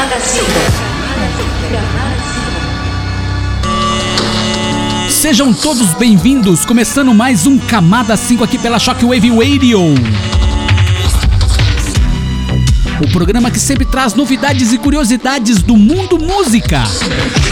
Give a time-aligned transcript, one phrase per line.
[0.00, 0.46] Camada 5.
[5.10, 9.78] Sejam todos bem-vindos, começando mais um Camada 5 aqui pela Shockwave Radio.
[12.98, 16.82] O programa que sempre traz novidades e curiosidades do mundo música.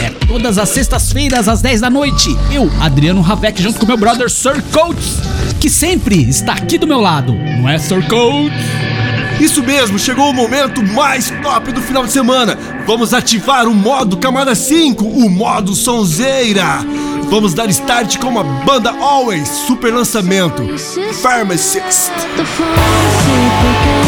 [0.02, 2.34] É todas as sextas-feiras às 10 da noite.
[2.50, 5.18] Eu, Adriano Ravec, junto com meu brother Sir Coates,
[5.60, 7.34] que sempre está aqui do meu lado.
[7.34, 8.87] Não é, Sir Coates?
[9.40, 12.58] Isso mesmo, chegou o momento mais top do final de semana.
[12.86, 16.84] Vamos ativar o modo Camada 5, o modo Sonzeira.
[17.30, 20.62] Vamos dar start com a banda Always, super lançamento,
[21.20, 22.10] Pharmacist.
[22.42, 24.07] 5.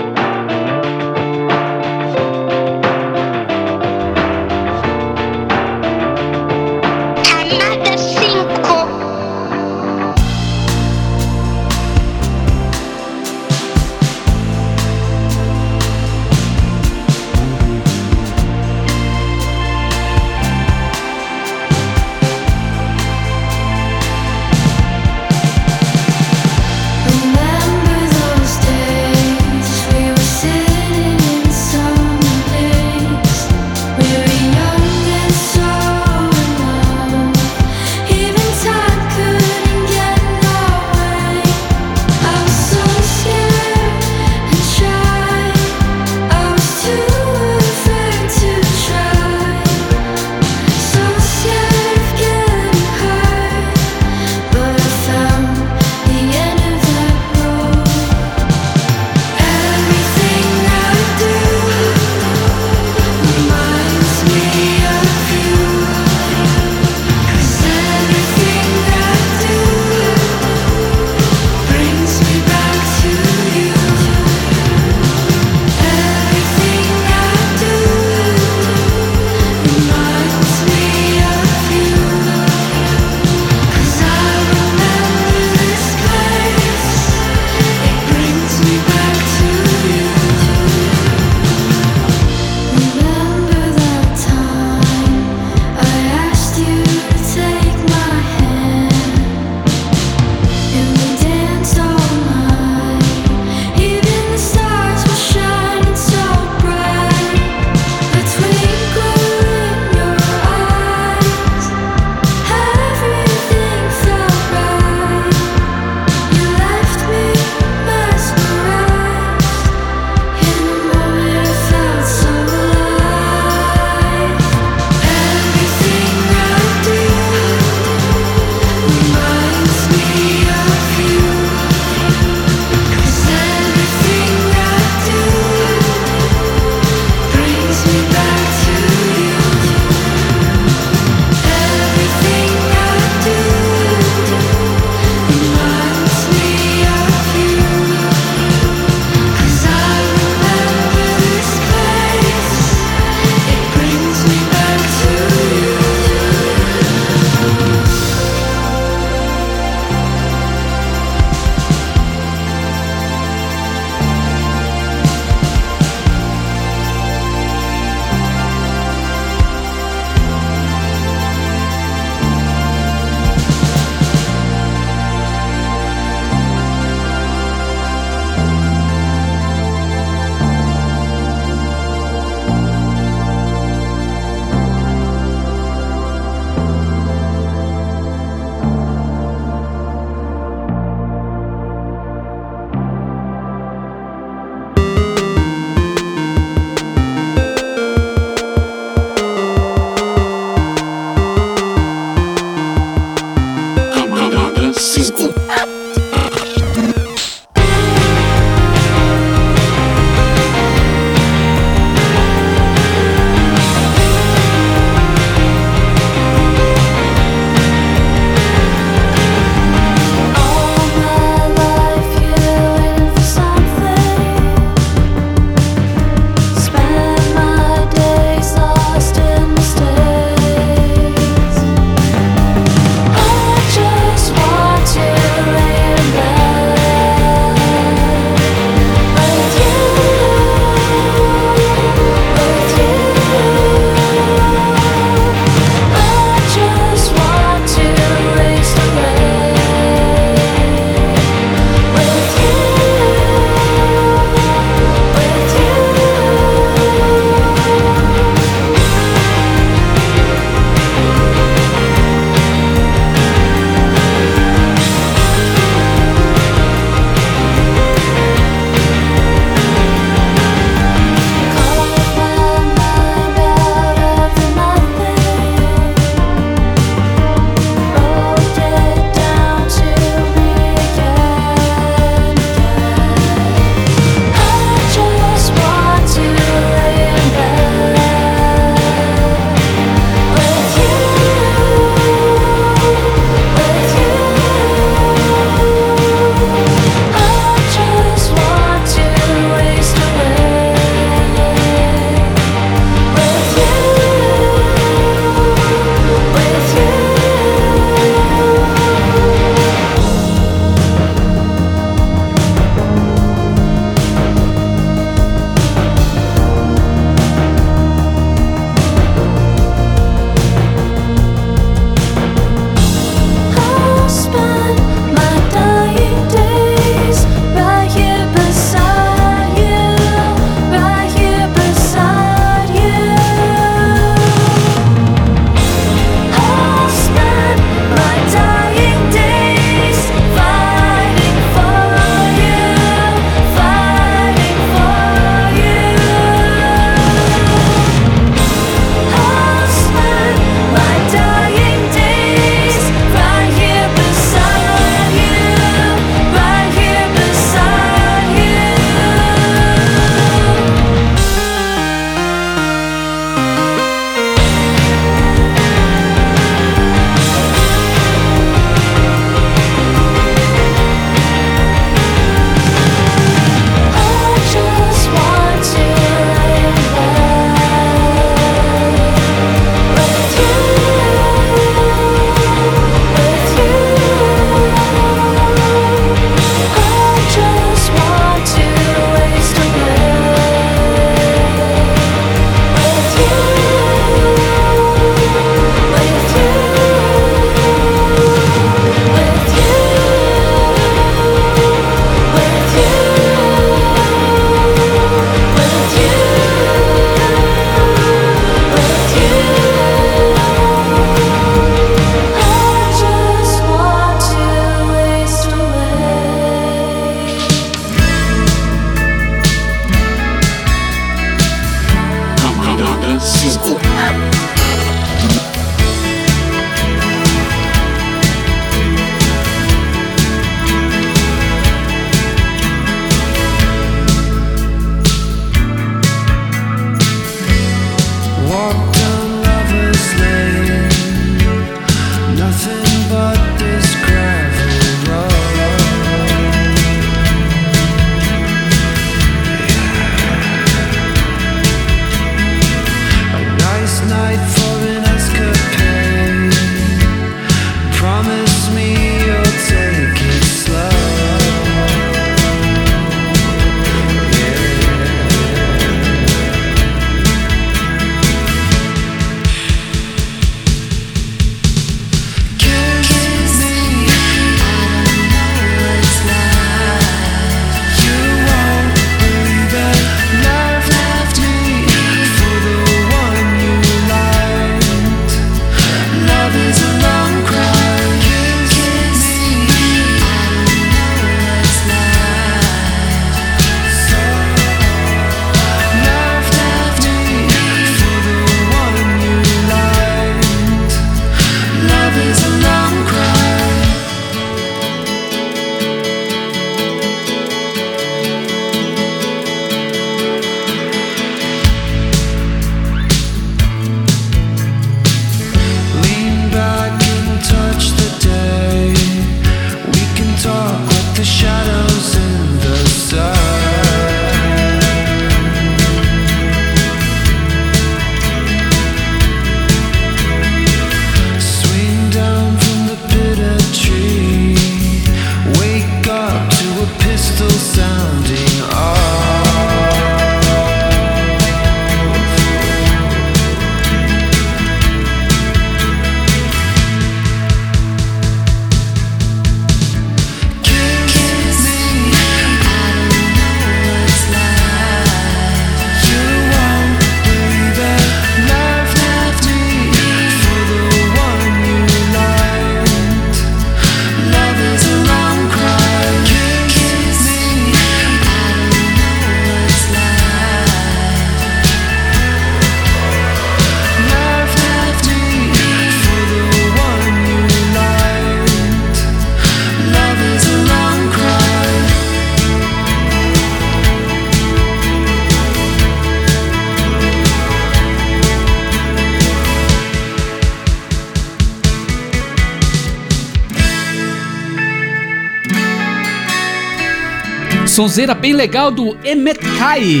[597.76, 600.00] Sonzeira bem legal do Emmet Kai,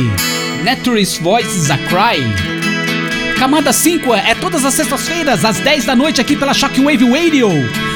[0.64, 2.24] Naturist Voices a Cry.
[3.38, 7.50] Camada 5 é todas as sextas-feiras, às 10 da noite, aqui pela Shockwave Radio.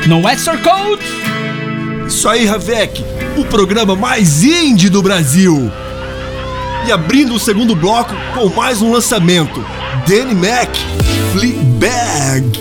[0.07, 1.03] Não é, Sir Code?
[2.07, 3.03] Isso aí, Ravek,
[3.39, 5.73] o programa mais indie do Brasil.
[6.87, 9.65] E abrindo o segundo bloco com mais um lançamento:
[10.07, 10.77] Danny Mac,
[11.33, 12.60] Fleabag.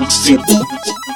[0.00, 1.09] My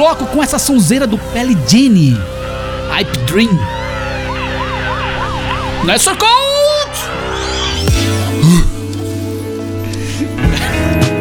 [0.00, 2.16] bloco com essa sonzeira do Pelly Genie.
[2.88, 3.50] Hype Dream.
[5.84, 6.30] Não é só coach!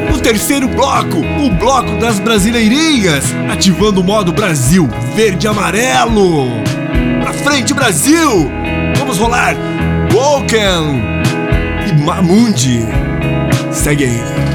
[0.09, 6.47] no terceiro bloco, o bloco das brasileirinhas, ativando o modo Brasil verde amarelo.
[7.21, 8.49] Pra frente, Brasil!
[8.97, 9.57] Vamos rolar
[10.13, 11.01] Woken
[11.85, 12.85] e Mamundi.
[13.73, 14.48] Segue aí.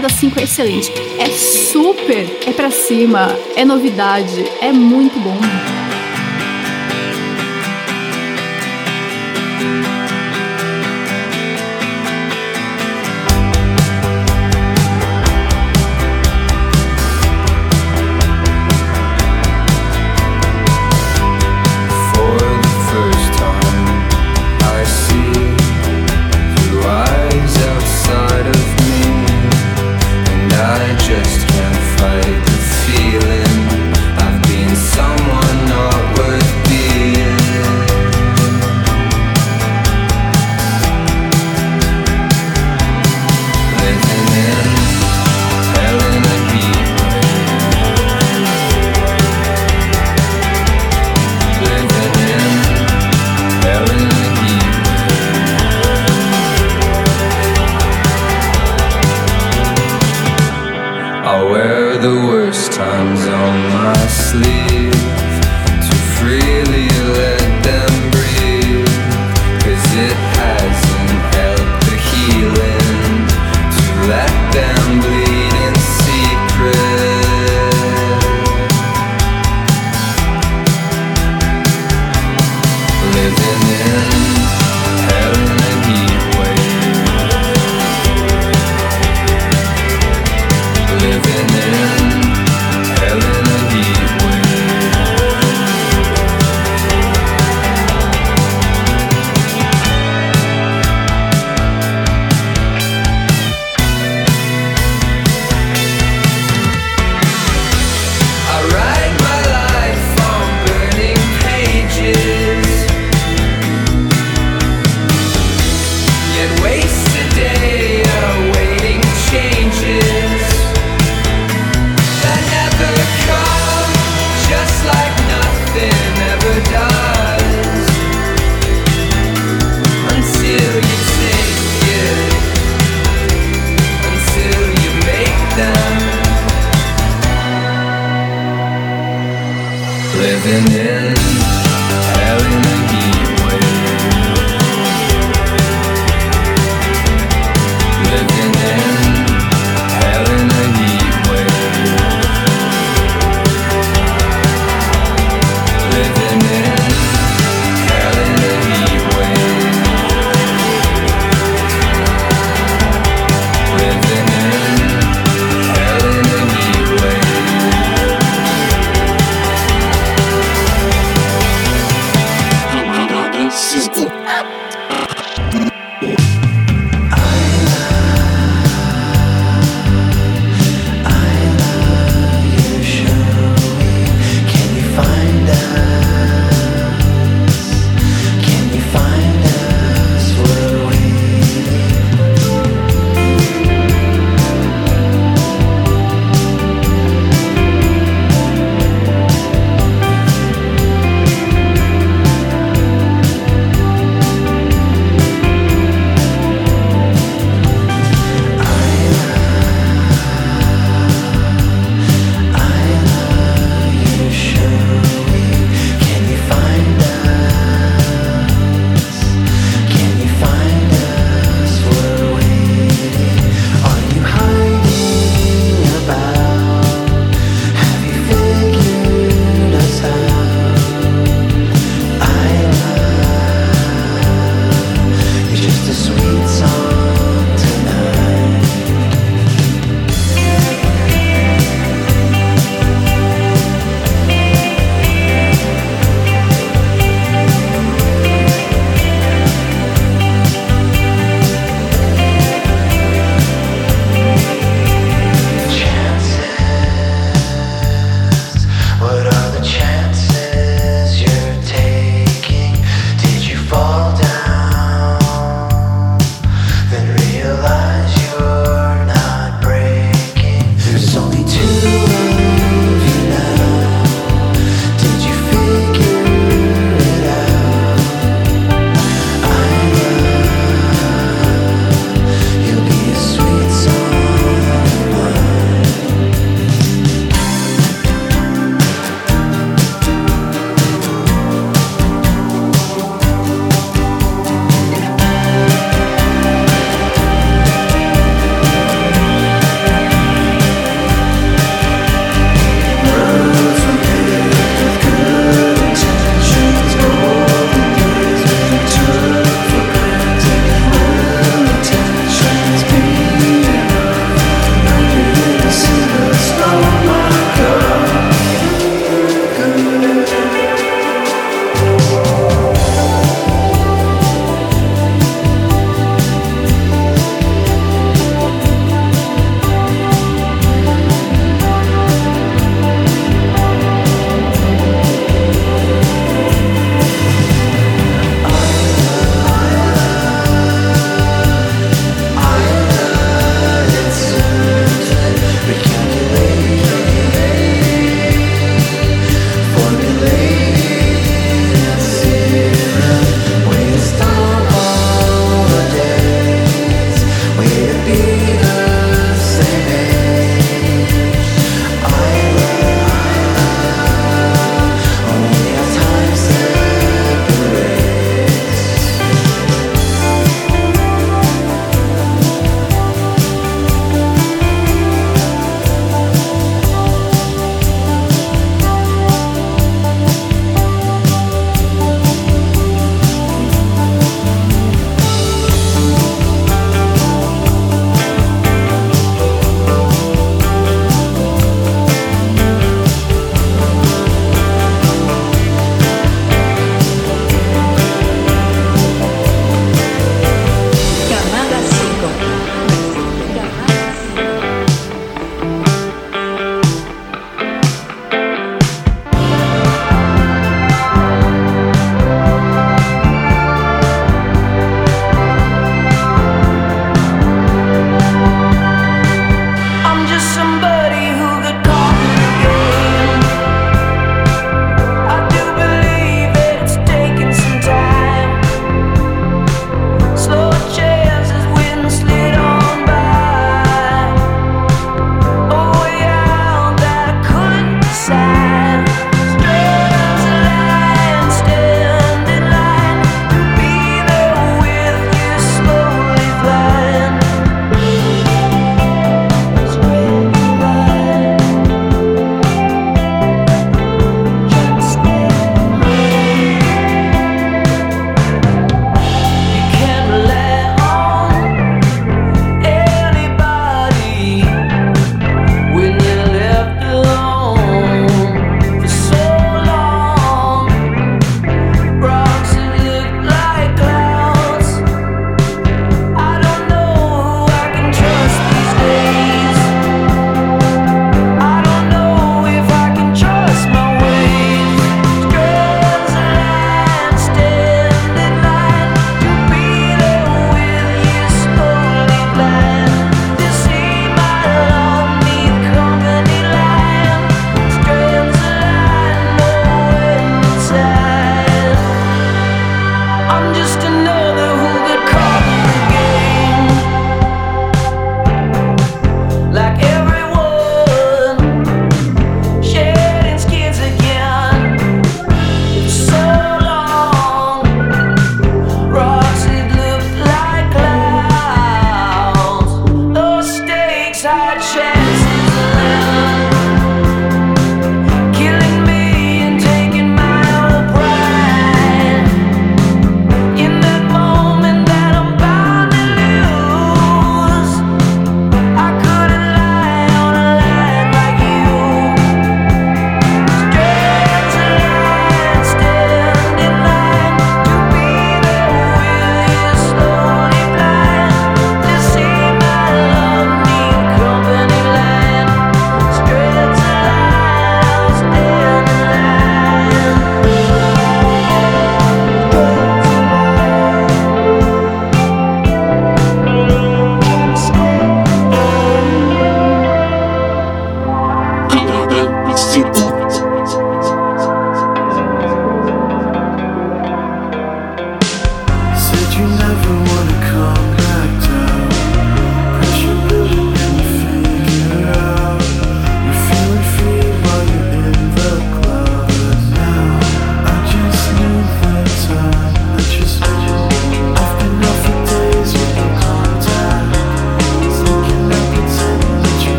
[0.00, 0.92] temporada 5 é excelente.
[1.18, 5.49] É super, é pra cima, é novidade, é muito bom.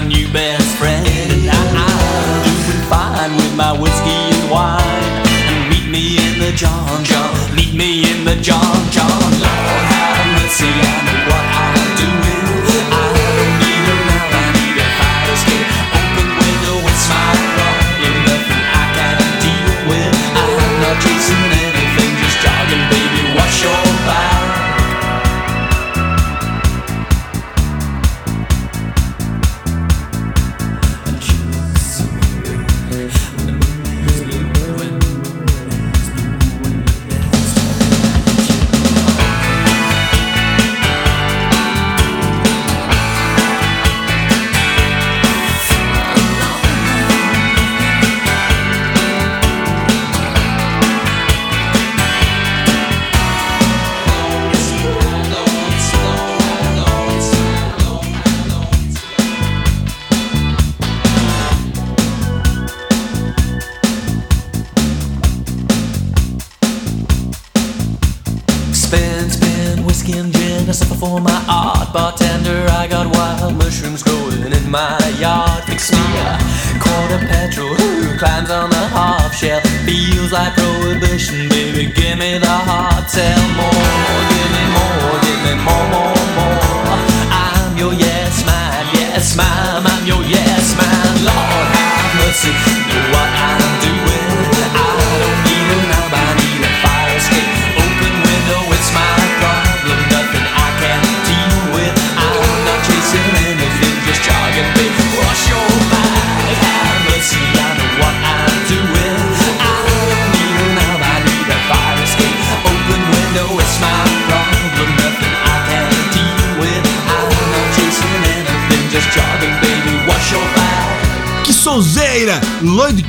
[0.00, 1.06] my new best friend.
[1.06, 1.88] And I,
[2.44, 4.80] I'm doing fine with my whiskey and wine.
[5.50, 7.56] And meet me in the John John.
[7.56, 9.07] Meet me in the John John.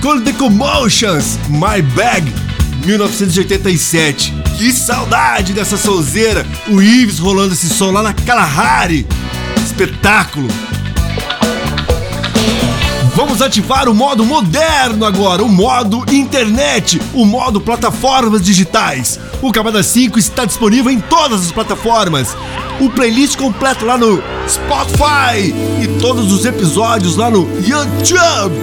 [0.02, 2.34] Cold the Commotions, My Bag,
[2.86, 4.34] 1987.
[4.58, 6.46] Que saudade dessa solzeira!
[6.70, 9.06] O Ives rolando esse som lá na Kalahari.
[9.58, 10.48] Espetáculo!
[13.14, 19.20] Vamos ativar o modo moderno agora, o modo internet, o modo plataformas digitais.
[19.42, 22.38] O Camada 5 está disponível em todas as plataformas.
[22.80, 28.56] O playlist completo lá no Spotify e todos os episódios lá no YouTube.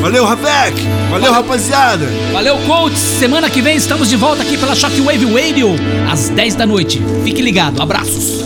[0.00, 0.80] Valeu, Ravec!
[0.80, 2.06] Valeu, Valeu, rapaziada!
[2.32, 2.96] Valeu, coach!
[2.96, 5.70] Semana que vem estamos de volta aqui pela Shockwave Radio,
[6.08, 7.02] às 10 da noite.
[7.24, 8.44] Fique ligado, abraços!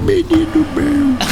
[0.00, 1.31] Menino meu!